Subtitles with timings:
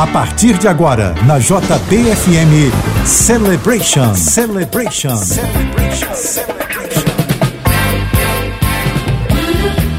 [0.00, 2.72] A partir de agora, na JBFM
[3.04, 4.14] Celebration.
[4.14, 5.16] Celebration.
[5.18, 6.14] Celebration.
[6.14, 6.60] Celebration.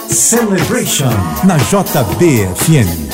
[0.07, 1.09] Celebration
[1.45, 3.04] na JBFM.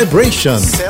[0.00, 0.58] Celebration.
[0.60, 0.89] Celebration.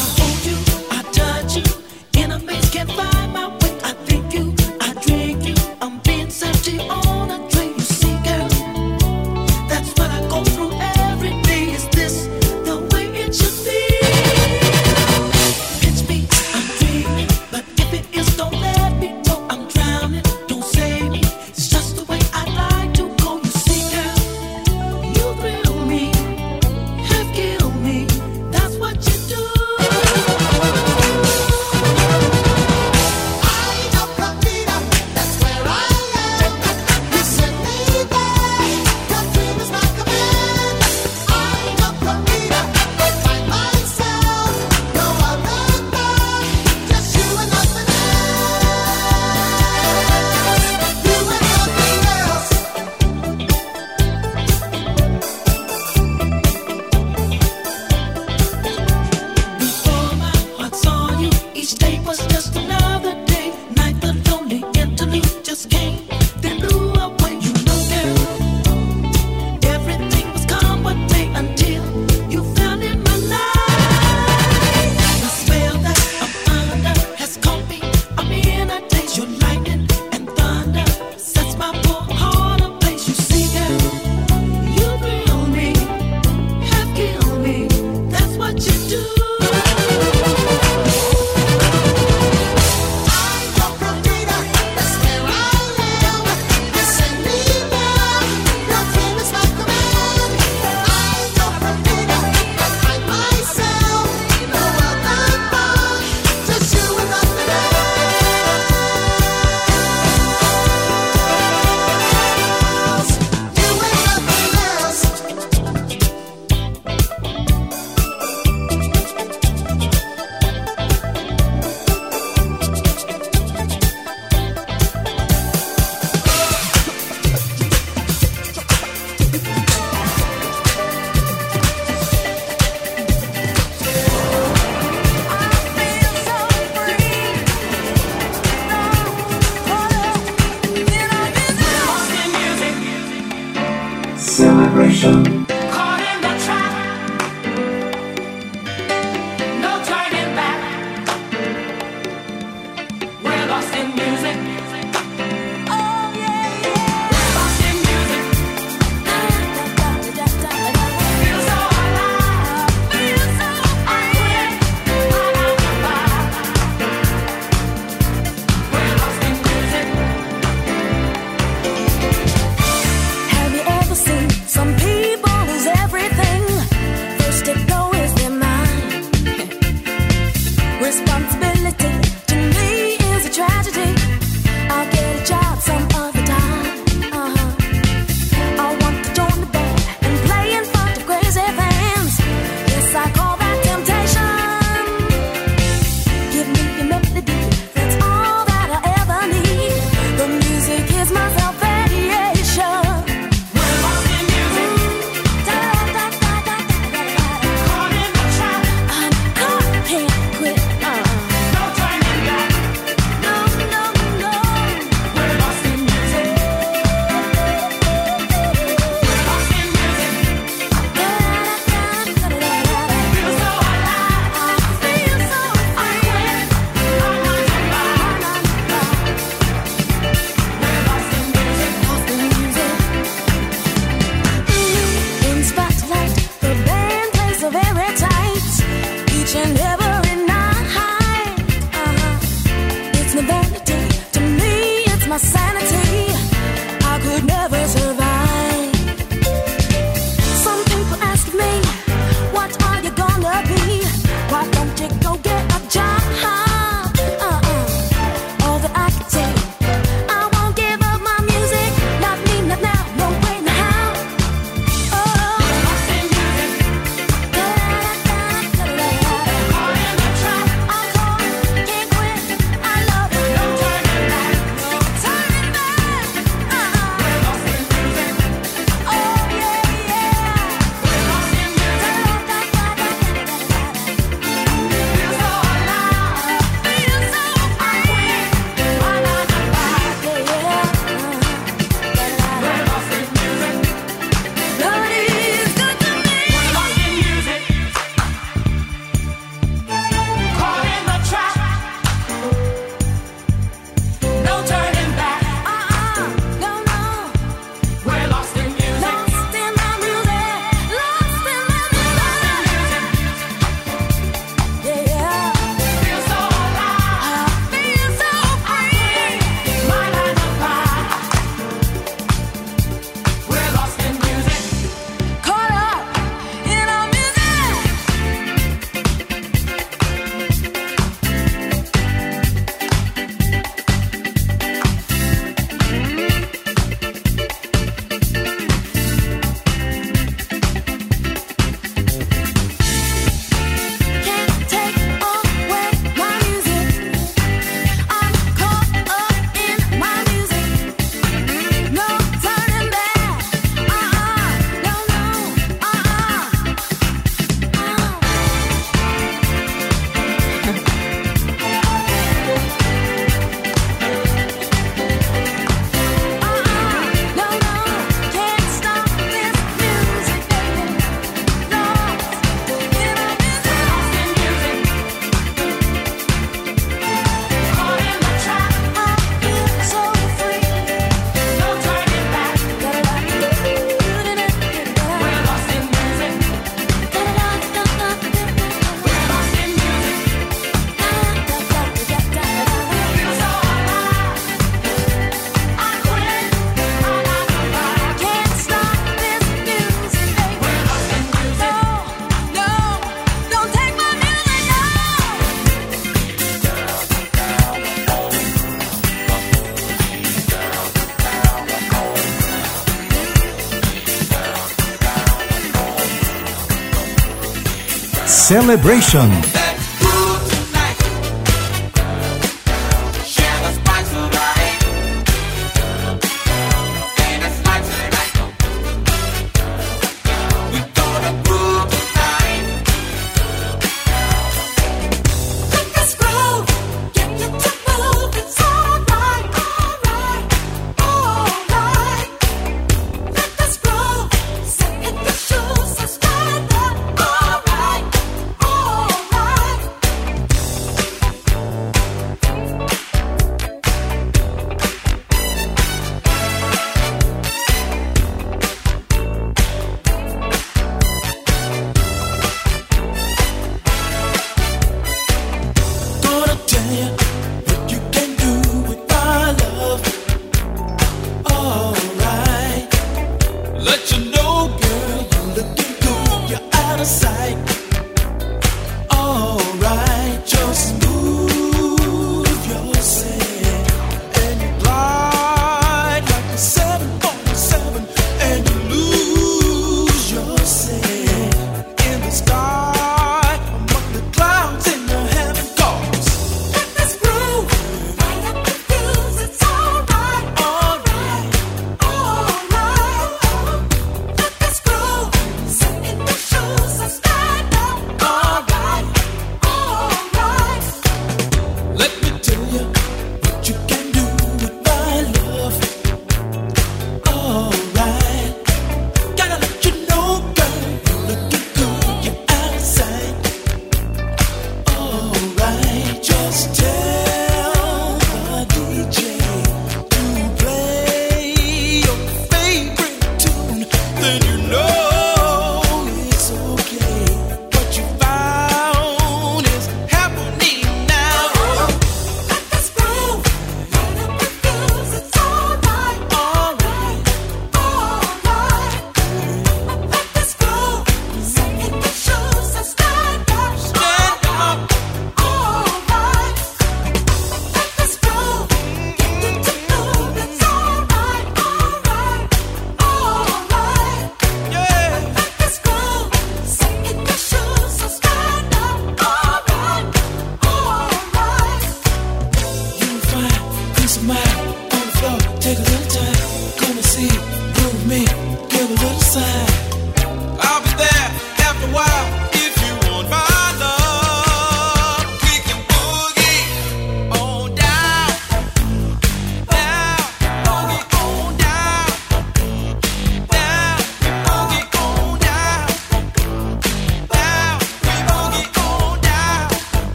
[418.31, 419.50] Celebration.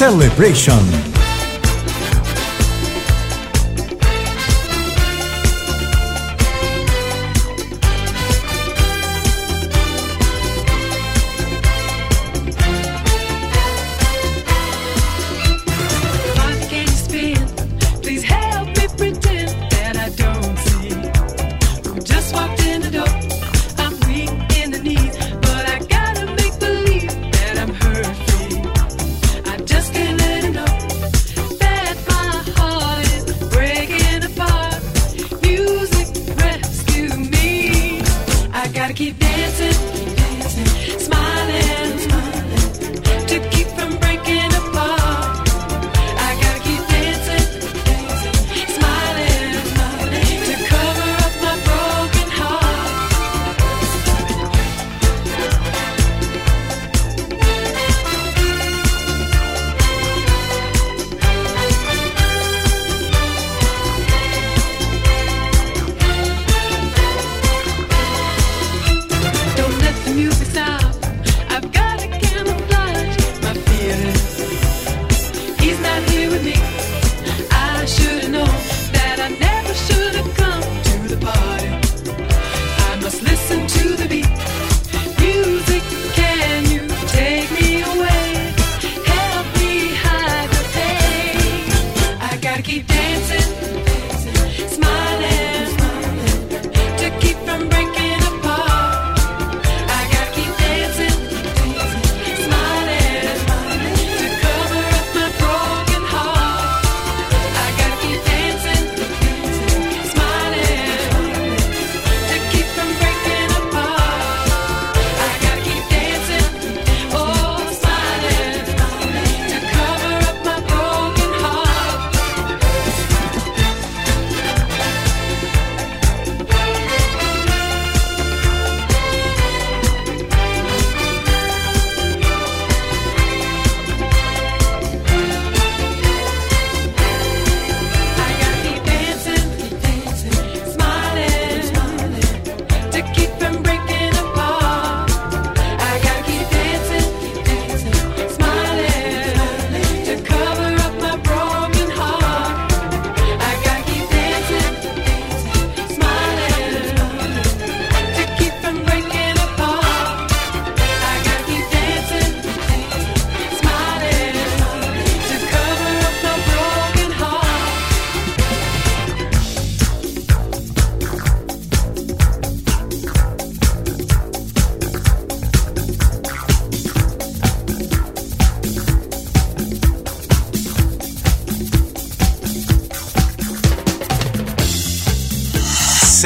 [0.00, 1.09] Celebration.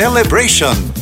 [0.04, 0.93] Celebration.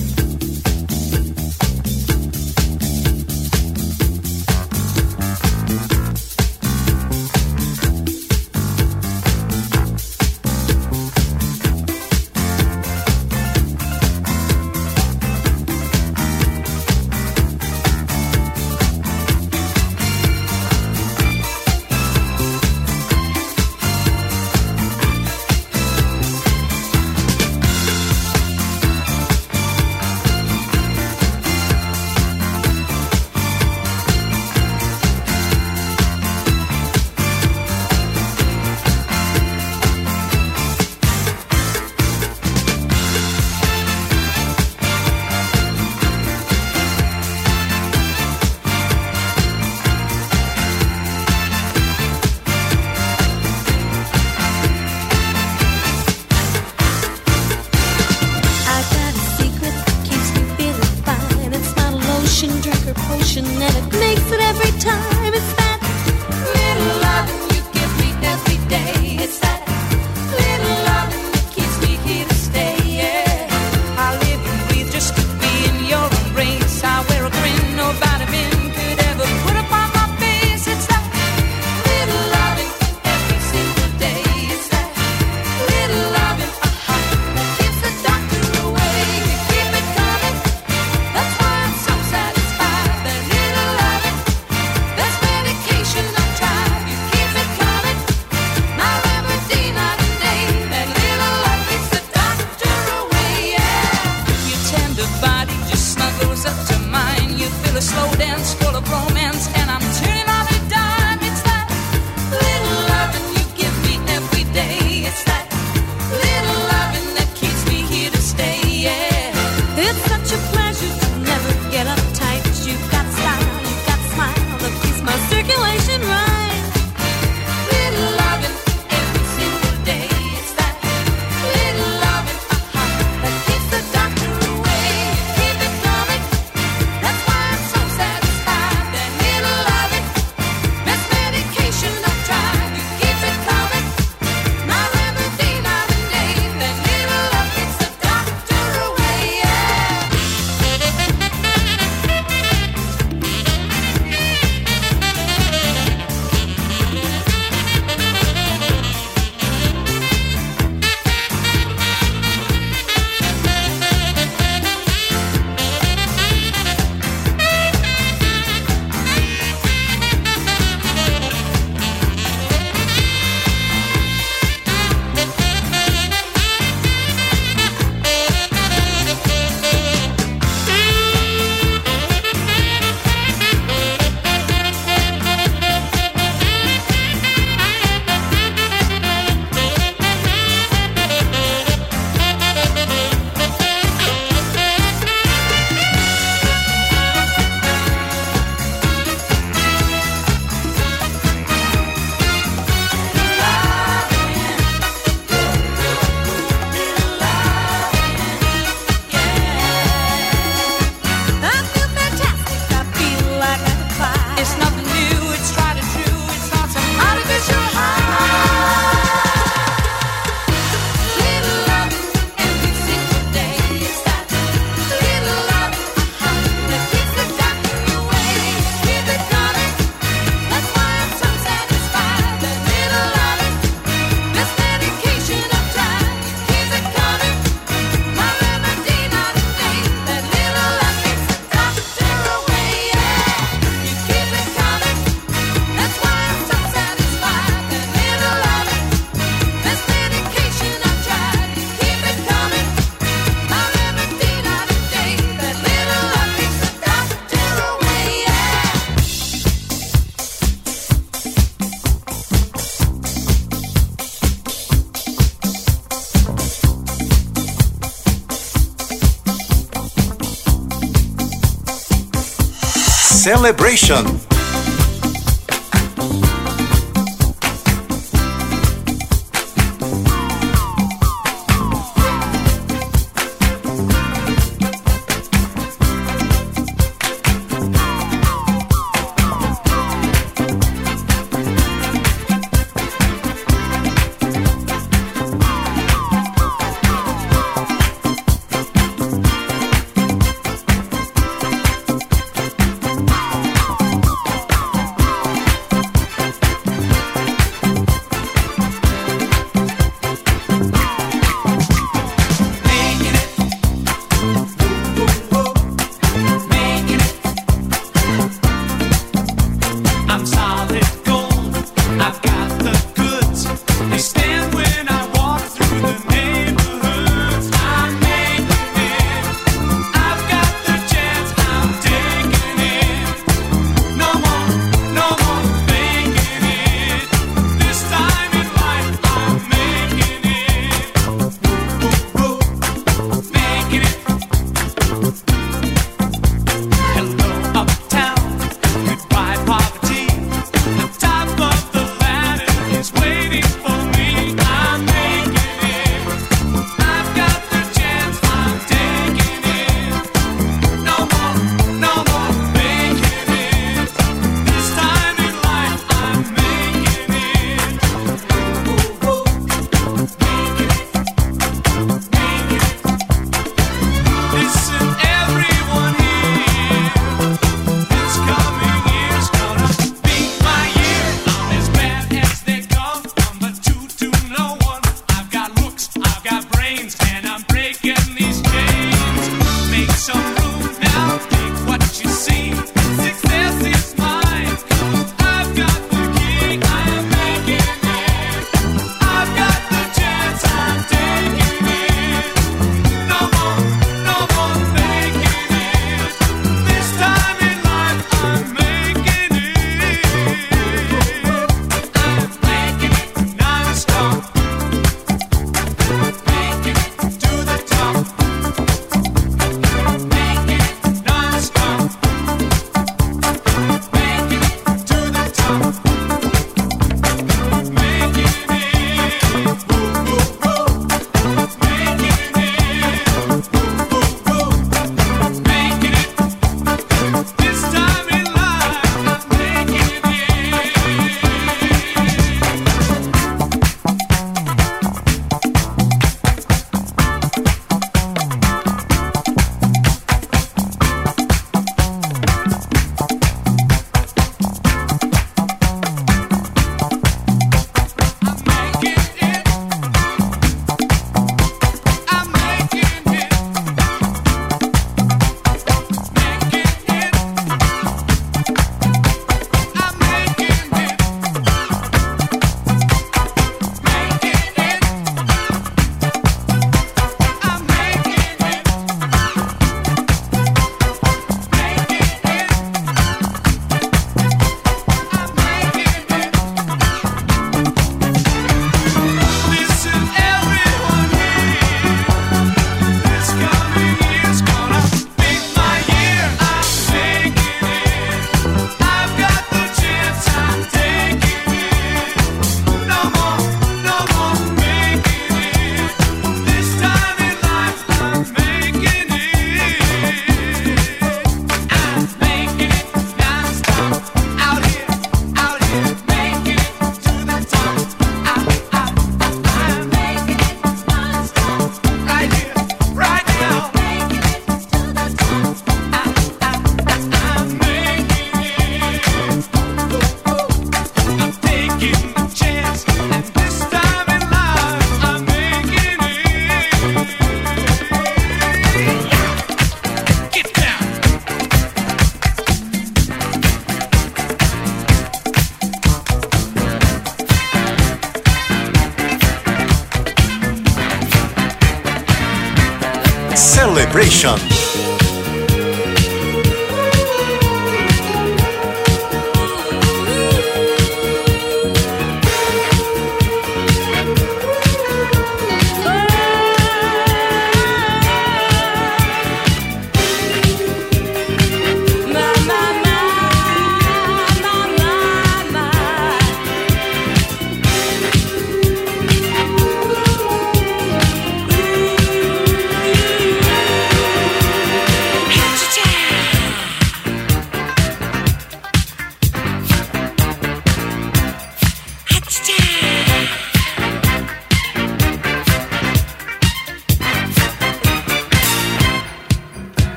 [273.23, 274.32] Celebration.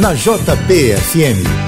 [0.00, 1.63] Na JBFM.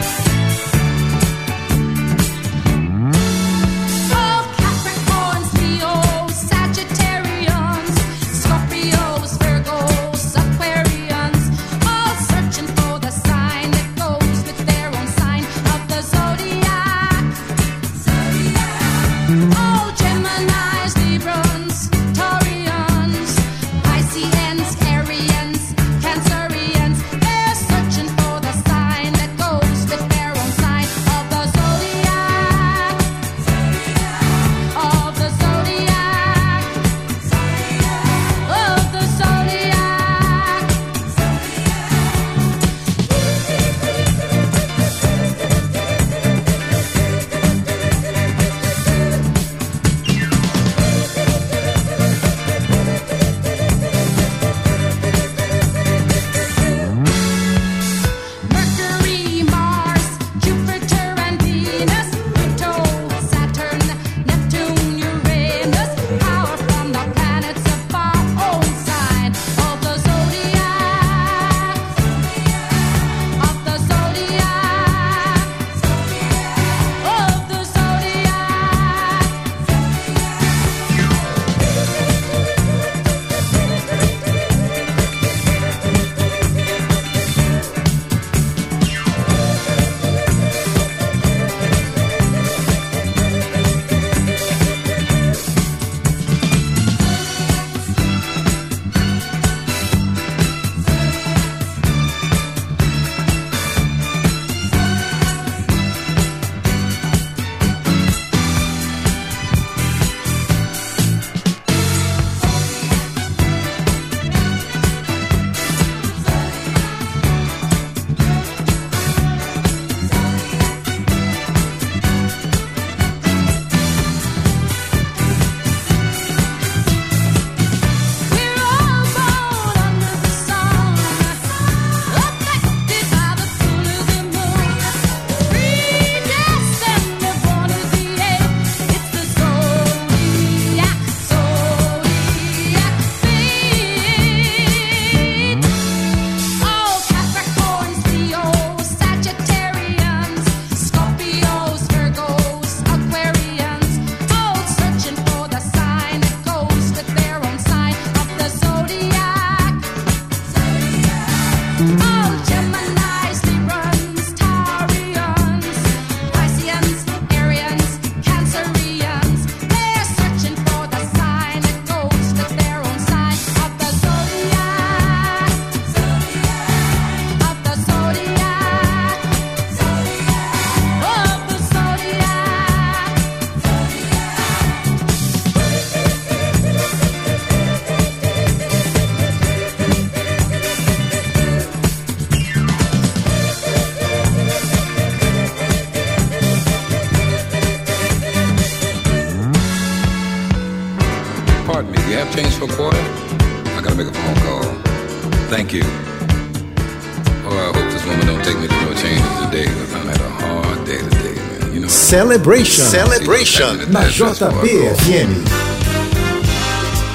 [212.17, 212.85] Celebration.
[212.87, 213.93] Celebration.
[213.93, 215.31] Na JBFM.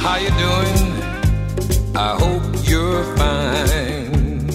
[0.03, 0.77] How you doing?
[1.97, 4.45] I hope you're fine.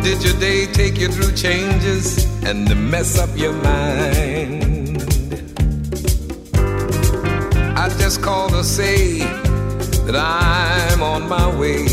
[0.00, 5.04] Did your day take you through changes and to mess up your mind?
[7.76, 9.18] I just called to say
[10.06, 11.84] that I'm on my way.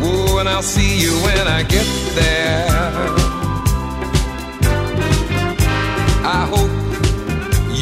[0.00, 3.21] Oh, and I'll see you when I get there.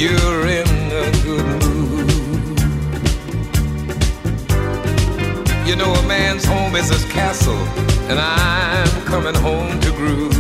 [0.01, 0.67] You're in
[1.03, 2.09] a good mood.
[5.69, 7.63] You know, a man's home is his castle,
[8.09, 10.33] and I'm coming home to groove.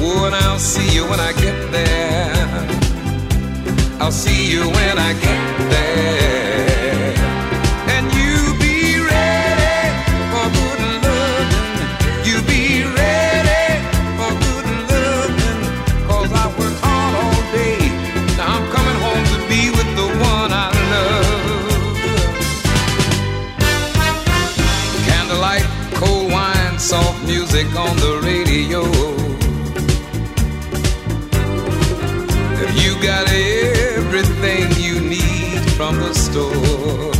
[0.00, 2.32] Oh, and I'll see you when I get there.
[4.00, 6.15] I'll see you when I get there.
[36.36, 37.12] Store?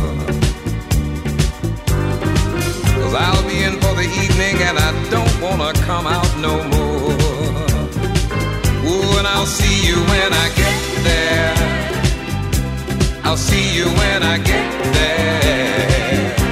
[2.97, 7.11] Cause I'll be in for the evening and I don't wanna come out no more.
[8.89, 10.77] Ooh, and I'll see you when I get
[11.09, 11.53] there.
[13.23, 16.46] I'll see you when I get there.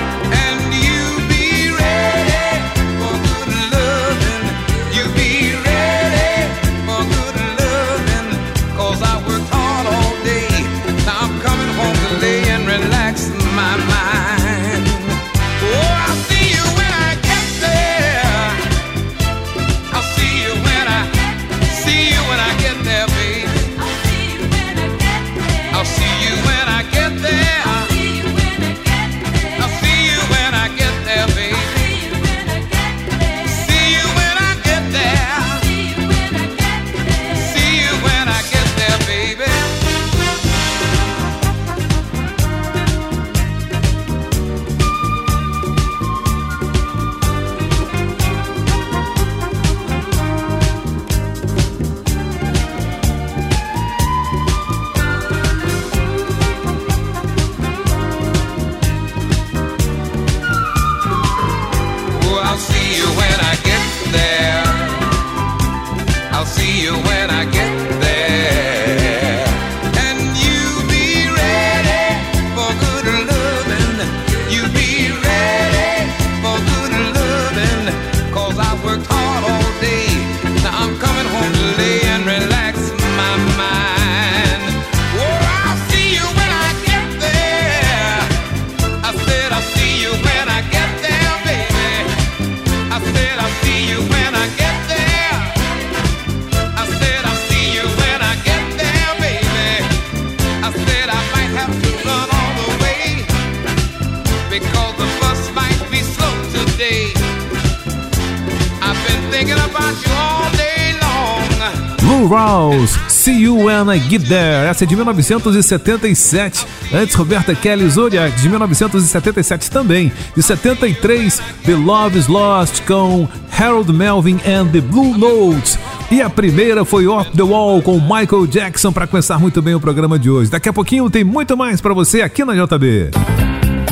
[112.23, 114.67] Rawls, See You When I Get There.
[114.69, 116.65] Essa é de 1977.
[116.93, 120.11] Antes, Roberta Kelly Zodiac, de 1977 também.
[120.35, 125.77] De 73, The Love is Lost, com Harold Melvin and the Blue Notes.
[126.09, 129.79] E a primeira foi Off the Wall, com Michael Jackson, para começar muito bem o
[129.79, 130.49] programa de hoje.
[130.49, 133.11] Daqui a pouquinho tem muito mais para você aqui na JB.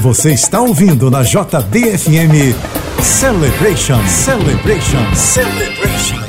[0.01, 2.55] Você está ouvindo na JBFM
[3.01, 3.99] Celebration.
[4.07, 5.15] Celebration.
[5.15, 6.22] Celebration.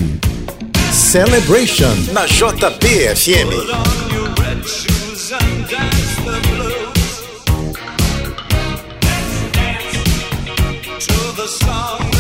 [0.93, 3.49] Celebration na JBFM.
[11.35, 12.10] The song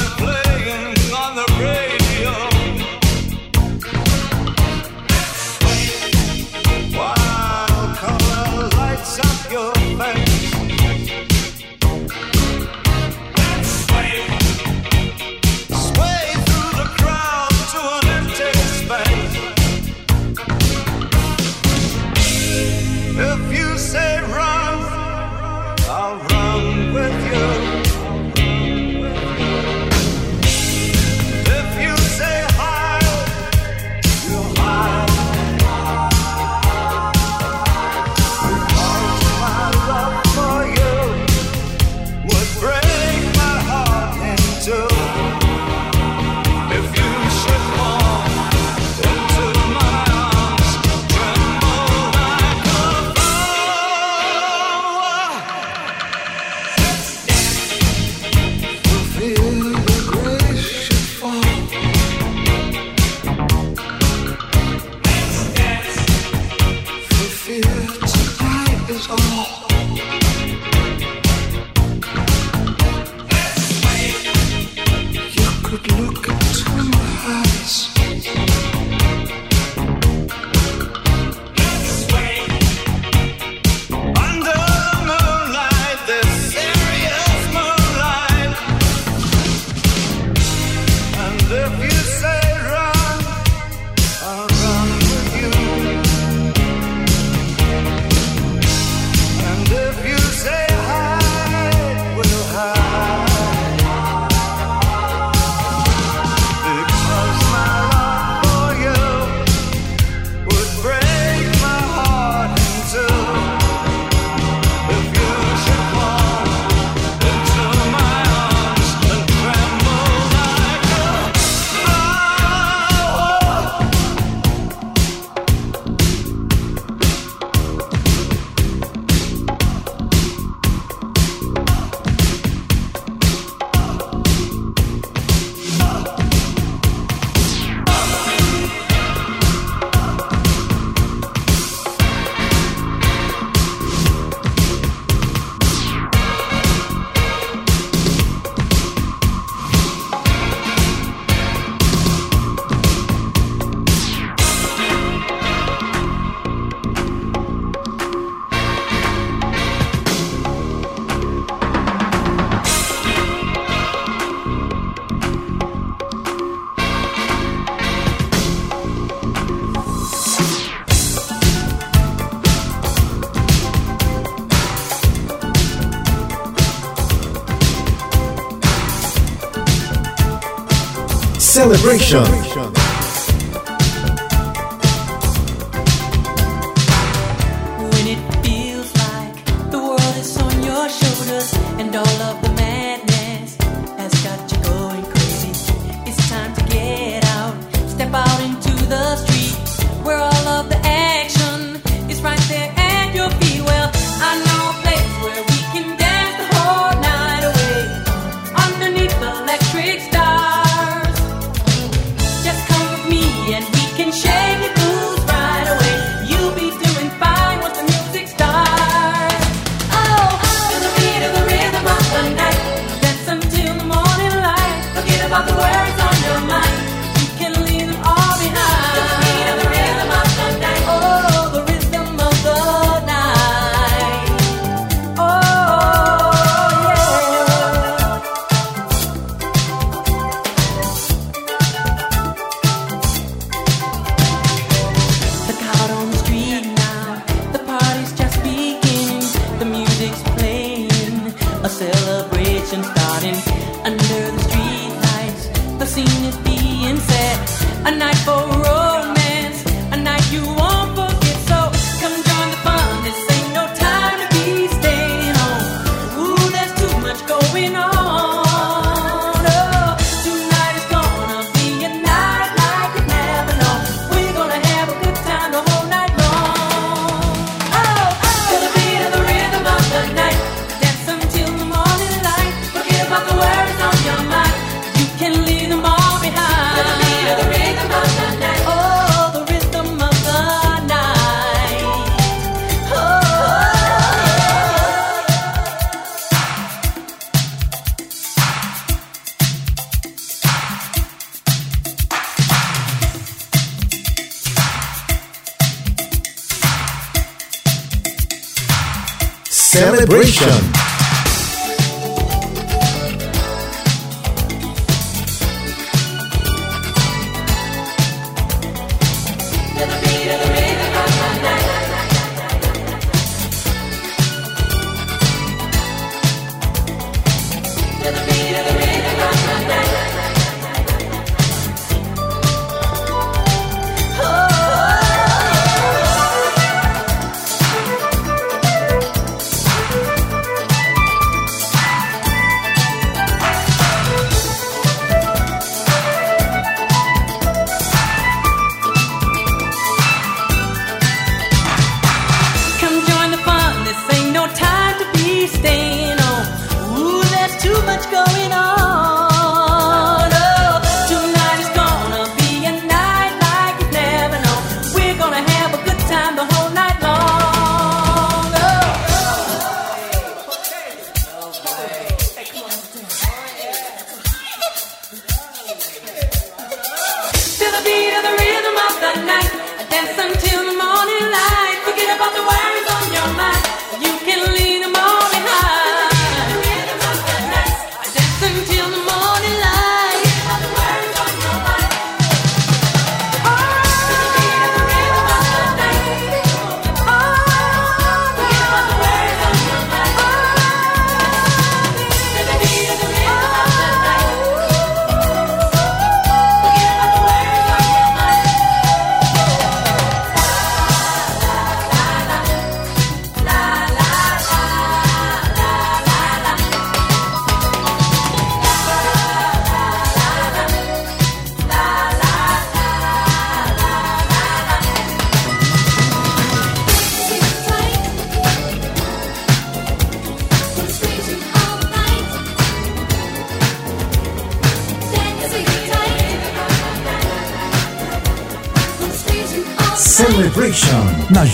[181.61, 182.50] celebration.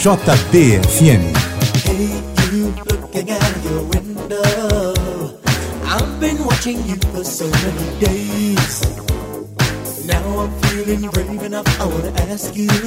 [0.08, 1.36] JBFM.
[5.84, 8.82] I've been watching you for so many days.
[10.06, 12.87] Now I'm feeling brave enough, I wanna ask you.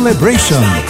[0.00, 0.89] Celebration.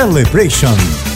[0.00, 1.09] Celebration.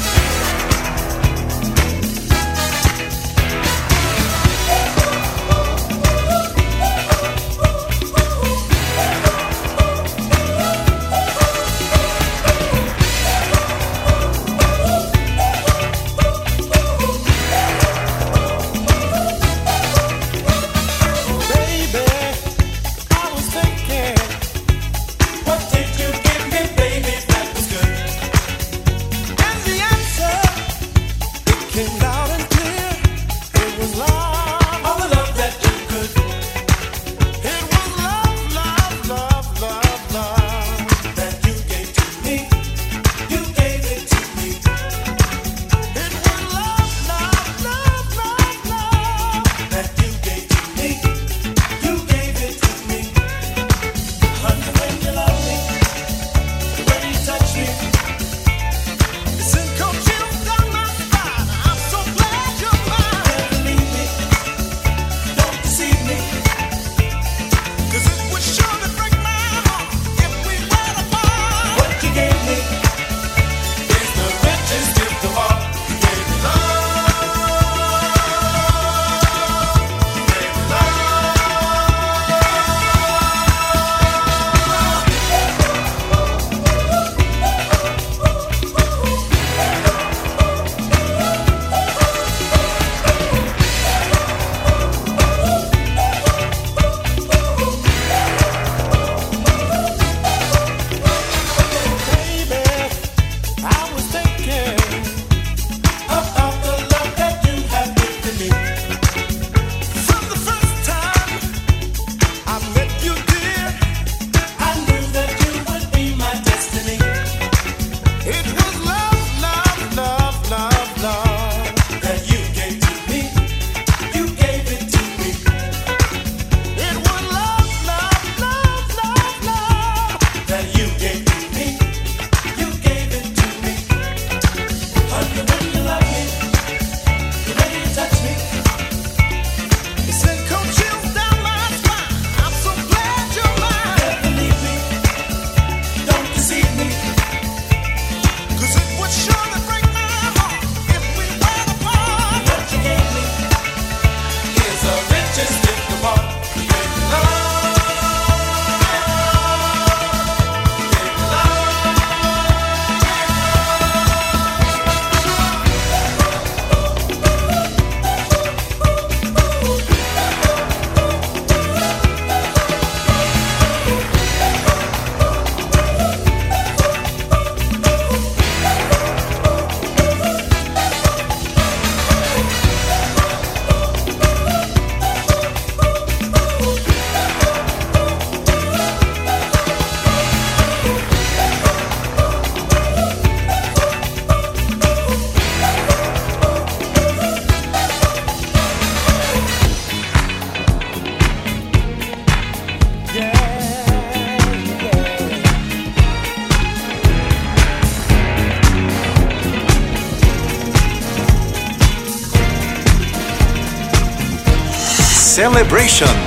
[215.44, 216.23] celebration.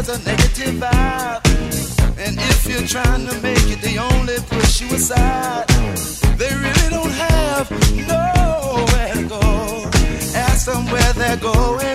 [0.00, 1.42] has a negative vibe.
[2.16, 5.68] And if you're trying to make it, they only push you aside.
[6.38, 7.70] They really don't have
[8.08, 9.90] nowhere to go.
[10.34, 11.89] Ask them where they're going.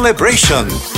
[0.00, 0.89] Celebration.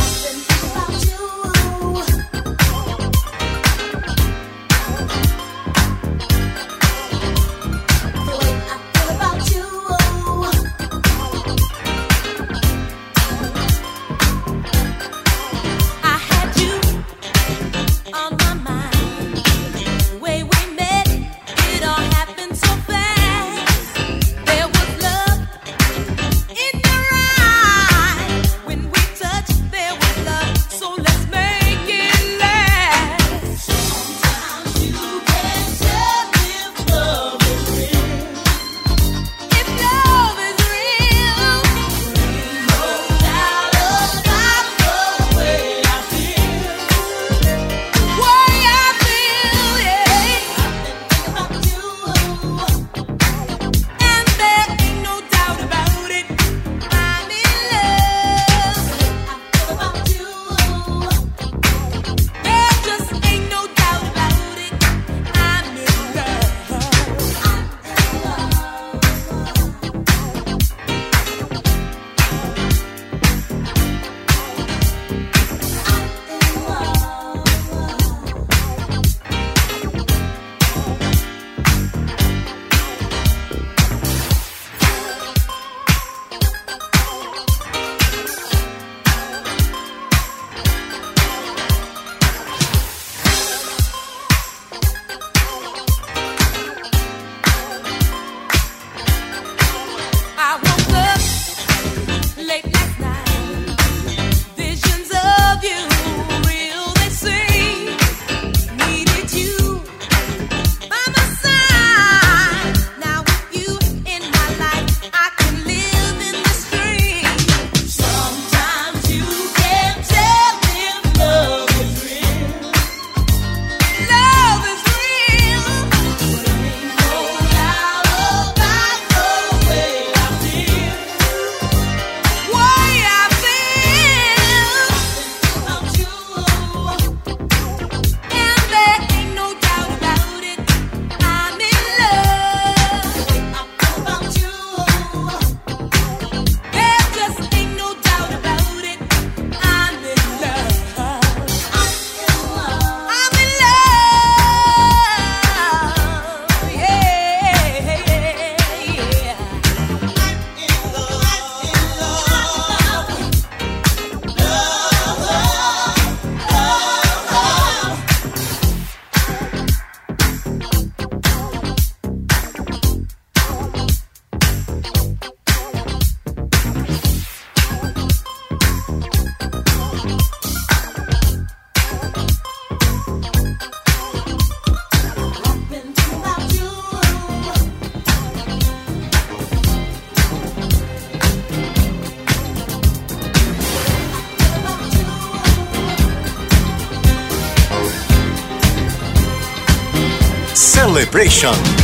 [201.13, 201.82] Celebration.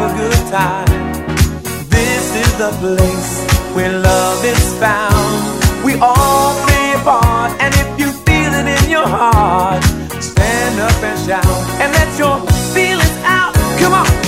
[0.00, 1.12] have a good time.
[1.90, 5.84] This is the place where love is found.
[5.84, 9.82] We all play a part, and if you feel it in your heart,
[10.22, 11.46] stand up and shout
[11.80, 12.40] and let your
[12.74, 13.54] feelings out.
[13.78, 14.19] Come on.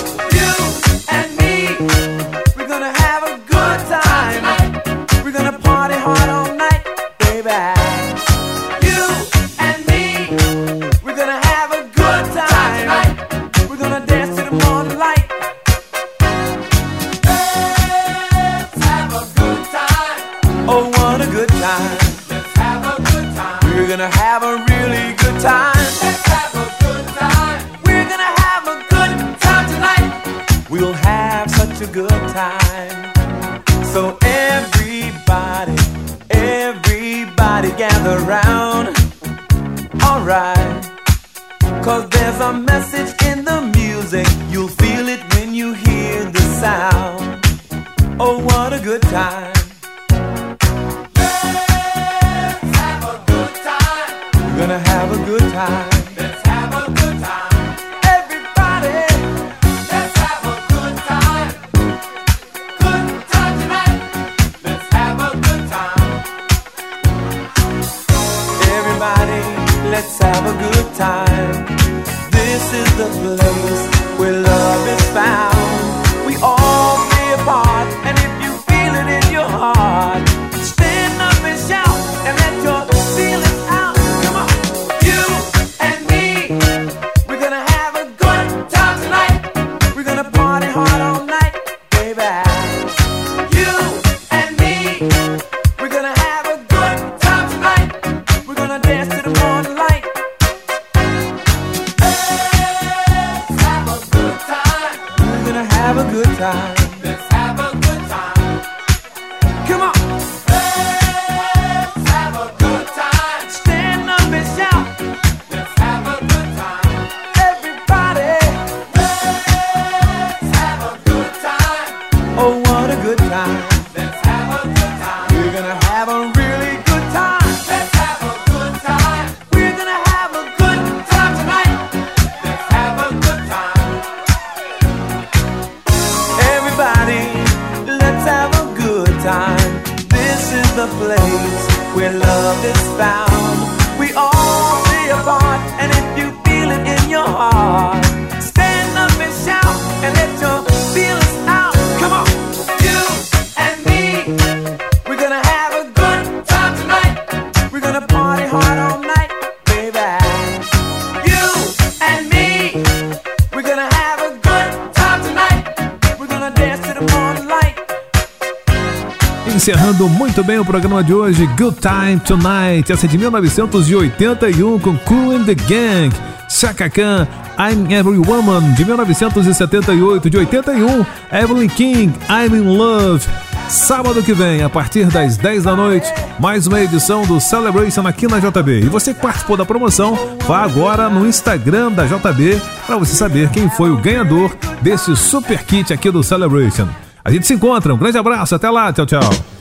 [170.73, 176.11] programa de hoje, Good Time Tonight, essa é de 1981 com Cool and the Gang,
[176.49, 177.29] Chaka Khan,
[177.59, 183.23] I'm Every Woman, de 1978, de 81, Evelyn King, I'm in Love.
[183.69, 188.27] Sábado que vem, a partir das 10 da noite, mais uma edição do Celebration aqui
[188.27, 188.81] na JB.
[188.81, 193.51] E você que participou da promoção, vá agora no Instagram da JB para você saber
[193.51, 196.89] quem foi o ganhador desse super kit aqui do Celebration.
[197.23, 199.52] A gente se encontra, um grande abraço, até lá, tchau, tchau.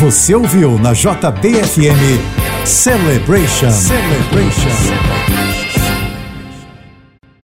[0.00, 3.70] Você ouviu na JBFM Celebration.
[3.70, 5.19] Celebration.